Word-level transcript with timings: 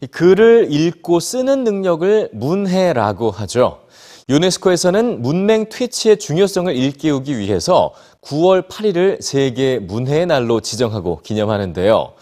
이 0.00 0.06
글을 0.06 0.68
읽고 0.70 1.20
쓰는 1.20 1.64
능력을 1.64 2.30
문해라고 2.32 3.30
하죠. 3.30 3.80
유네스코에서는 4.28 5.20
문맹 5.20 5.68
퇴치의 5.68 6.18
중요성을 6.18 6.74
일깨우기 6.74 7.36
위해서 7.38 7.92
9월 8.22 8.68
8일을 8.68 9.20
세계 9.20 9.78
문해의 9.78 10.26
날로 10.26 10.60
지정하고 10.60 11.20
기념하는데요. 11.22 12.14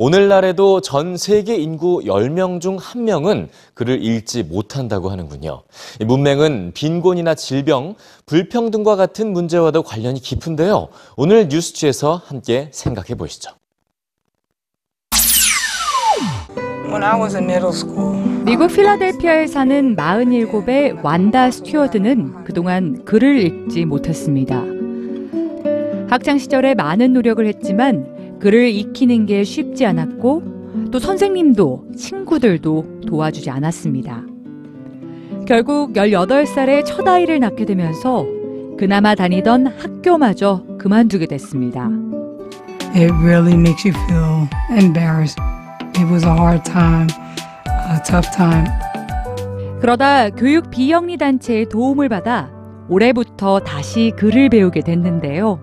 오늘날에도 0.00 0.80
전 0.80 1.16
세계 1.16 1.56
인구 1.56 2.02
10명 2.04 2.60
중 2.60 2.76
1명은 2.76 3.48
글을 3.74 4.04
읽지 4.04 4.44
못한다고 4.44 5.10
하는군요. 5.10 5.62
이 6.00 6.04
문맹은 6.04 6.70
빈곤이나 6.72 7.34
질병, 7.34 7.96
불평등과 8.26 8.94
같은 8.94 9.32
문제와도 9.32 9.82
관련이 9.82 10.20
깊은데요. 10.20 10.90
오늘 11.16 11.48
뉴스취에서 11.48 12.22
함께 12.24 12.68
생각해 12.70 13.16
보시죠. 13.16 13.57
미국 18.44 18.68
필라델피아에 18.68 19.46
사는 19.46 19.94
47세의 19.94 21.04
완다 21.04 21.50
스튜어드는 21.50 22.44
그동안 22.44 23.04
글을 23.04 23.38
읽지 23.38 23.84
못했습니다. 23.84 24.62
학창 26.08 26.38
시절에 26.38 26.74
많은 26.74 27.12
노력을 27.12 27.46
했지만 27.46 28.38
글을 28.40 28.70
익히는 28.70 29.26
게 29.26 29.44
쉽지 29.44 29.84
않았고 29.84 30.88
또 30.90 30.98
선생님도 30.98 31.88
친구들도 31.96 33.02
도와주지 33.06 33.50
않았습니다. 33.50 34.22
결국 35.46 35.92
18살에 35.92 36.84
첫 36.86 37.06
아이를 37.06 37.40
낳게 37.40 37.66
되면서 37.66 38.24
그나마 38.78 39.14
다니던 39.14 39.66
학교마저 39.66 40.64
그만두게 40.78 41.26
됐습니다. 41.26 41.90
It 42.94 43.12
really 43.22 43.54
makes 43.54 43.86
you 43.86 43.94
feel 44.06 44.48
embarrassed. 44.70 45.38
It 45.98 46.04
was 46.04 46.24
a 46.24 46.30
hard 46.30 46.62
time, 46.62 47.08
a 47.66 48.00
tough 48.06 48.30
time. 48.30 48.68
그러다 49.80 50.30
교육 50.30 50.70
비영리 50.70 51.16
단체의 51.16 51.66
도움을 51.68 52.08
받아 52.08 52.50
올해부터 52.88 53.60
다시 53.60 54.12
글을 54.16 54.48
배우게 54.48 54.82
됐는데요. 54.82 55.58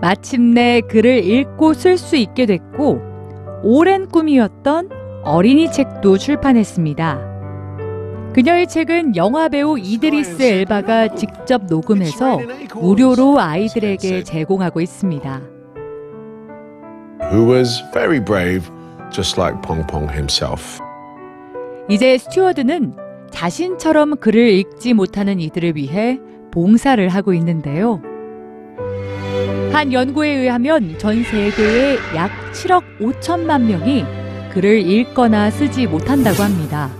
마침내 0.00 0.80
글을 0.80 1.24
읽고 1.24 1.74
쓸 1.74 1.98
수 1.98 2.16
있게 2.16 2.46
됐고 2.46 3.00
오랜 3.64 4.08
꿈이었던 4.08 4.90
어린이 5.24 5.70
책도 5.70 6.18
출판했습니다. 6.18 7.32
그녀의 8.32 8.68
책은 8.68 9.16
영화 9.16 9.48
배우 9.48 9.76
이드리스 9.78 10.40
엘바가 10.40 11.16
직접 11.16 11.66
녹음해서 11.66 12.38
무료로 12.80 13.40
아이들에게 13.40 14.22
제공하고 14.22 14.80
있습니다. 14.80 15.51
Who 17.32 17.46
was 17.46 17.82
very 17.94 18.20
brave, 18.20 18.70
just 19.10 19.40
like 19.40 19.60
Pong 19.62 19.84
Pong 19.86 20.06
himself. 20.12 20.80
이제 21.88 22.18
스튜어드는 22.18 22.94
자신처럼 23.30 24.16
글을 24.16 24.50
읽지 24.50 24.92
못하는 24.92 25.40
이들을 25.40 25.74
위해 25.76 26.18
봉사를 26.52 27.08
하고 27.08 27.32
있는데요. 27.32 28.02
한 29.72 29.92
연구에 29.92 30.28
의하면 30.28 30.98
전 30.98 31.24
세계에 31.24 31.96
약 32.14 32.30
7억 32.52 32.82
5천만 33.00 33.62
명이 33.62 34.04
글을 34.52 34.86
읽거나 34.86 35.50
쓰지 35.50 35.86
못한다고 35.86 36.42
합니다. 36.42 36.90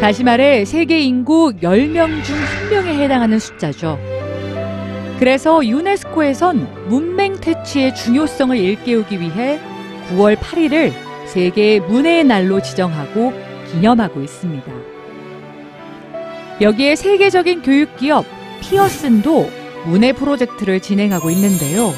다시 0.00 0.22
말해 0.22 0.64
세계 0.64 1.00
인구 1.00 1.52
10명 1.60 2.22
중 2.22 2.36
1명에 2.70 3.00
해당하는 3.00 3.40
숫자죠. 3.40 3.98
그래서 5.22 5.64
유네스코에선 5.64 6.88
문맹 6.88 7.36
퇴치의 7.36 7.94
중요성을 7.94 8.56
일깨우기 8.56 9.20
위해 9.20 9.60
9월 10.08 10.34
8일을 10.34 10.92
세계 11.26 11.78
문해의 11.78 12.24
날로 12.24 12.60
지정하고 12.60 13.32
기념하고 13.70 14.20
있습니다. 14.20 14.72
여기에 16.60 16.96
세계적인 16.96 17.62
교육 17.62 17.96
기업 17.96 18.26
피어슨도 18.62 19.48
문해 19.86 20.12
프로젝트를 20.14 20.80
진행하고 20.80 21.30
있는데요. 21.30 21.92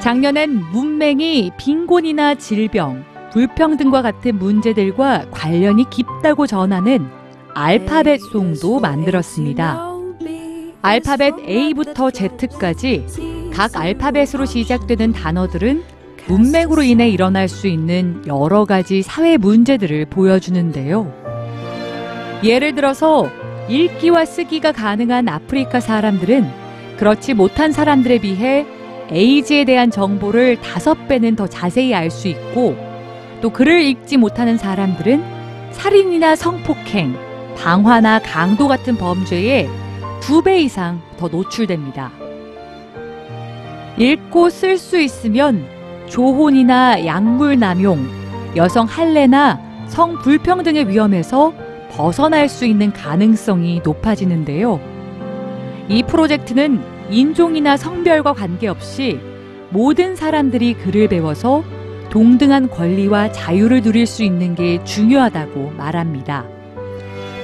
작년엔 0.00 0.72
문맹이 0.72 1.52
빈곤이나 1.56 2.34
질병, 2.34 3.04
불평등과 3.30 4.02
같은 4.02 4.40
문제들과 4.40 5.26
관련이 5.30 5.88
깊다고 5.88 6.48
전하는 6.48 7.08
알파벳 7.54 8.22
송도 8.22 8.80
만들었습니다. 8.80 9.87
알파벳 10.80 11.34
A부터 11.48 12.10
Z까지 12.10 13.50
각 13.52 13.76
알파벳으로 13.76 14.44
시작되는 14.46 15.12
단어들은 15.12 15.82
문맥으로 16.28 16.82
인해 16.82 17.08
일어날 17.08 17.48
수 17.48 17.66
있는 17.66 18.22
여러 18.26 18.64
가지 18.64 19.02
사회 19.02 19.36
문제들을 19.36 20.06
보여주는데요. 20.06 21.12
예를 22.44 22.74
들어서 22.74 23.28
읽기와 23.68 24.24
쓰기가 24.24 24.72
가능한 24.72 25.28
아프리카 25.28 25.80
사람들은 25.80 26.48
그렇지 26.98 27.34
못한 27.34 27.72
사람들에 27.72 28.18
비해 28.18 28.66
에이즈에 29.10 29.64
대한 29.64 29.90
정보를 29.90 30.60
다섯 30.60 31.08
배는 31.08 31.34
더 31.34 31.46
자세히 31.46 31.94
알 31.94 32.10
수 32.10 32.28
있고 32.28 32.76
또 33.40 33.50
글을 33.50 33.82
읽지 33.82 34.16
못하는 34.16 34.58
사람들은 34.58 35.24
살인이나 35.72 36.36
성폭행, 36.36 37.16
방화나 37.56 38.18
강도 38.20 38.68
같은 38.68 38.96
범죄에 38.96 39.68
두 40.20 40.42
배 40.42 40.60
이상 40.60 41.00
더 41.16 41.28
노출됩니다. 41.28 42.10
읽고 43.96 44.50
쓸 44.50 44.78
수 44.78 44.98
있으면 44.98 45.64
조혼이나 46.06 47.04
약물 47.04 47.58
남용, 47.58 48.08
여성 48.56 48.86
할례나 48.86 49.60
성 49.88 50.18
불평등의 50.18 50.88
위험에서 50.88 51.52
벗어날 51.90 52.48
수 52.48 52.64
있는 52.66 52.92
가능성이 52.92 53.80
높아지는데요. 53.82 54.80
이 55.88 56.02
프로젝트는 56.02 56.80
인종이나 57.10 57.76
성별과 57.76 58.34
관계없이 58.34 59.18
모든 59.70 60.14
사람들이 60.14 60.74
글을 60.74 61.08
배워서 61.08 61.64
동등한 62.10 62.70
권리와 62.70 63.32
자유를 63.32 63.82
누릴 63.82 64.06
수 64.06 64.22
있는 64.22 64.54
게 64.54 64.82
중요하다고 64.84 65.72
말합니다. 65.76 66.44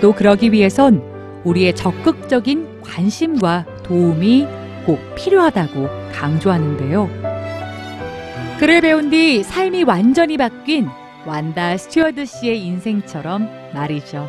또 0.00 0.12
그러기 0.12 0.52
위해선 0.52 1.13
우리의 1.44 1.74
적극적인 1.74 2.82
관심과 2.82 3.66
도움이 3.82 4.46
꼭 4.86 4.98
필요하다고 5.16 5.88
강조하는데요. 6.12 7.08
글을 8.58 8.80
배운 8.80 9.10
뒤 9.10 9.42
삶이 9.42 9.84
완전히 9.84 10.36
바뀐 10.36 10.88
완다 11.26 11.76
스튜어드 11.76 12.24
씨의 12.24 12.64
인생처럼 12.64 13.48
말이죠. 13.72 14.28